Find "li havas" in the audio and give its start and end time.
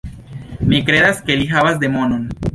1.43-1.79